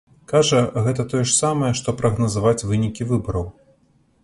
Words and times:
Кажа, 0.29 0.61
гэта 0.87 1.05
тое 1.11 1.21
ж 1.27 1.35
самае, 1.43 1.69
што 1.81 1.95
прагназаваць 2.01 2.65
вынікі 2.73 3.09
выбараў. 3.15 3.45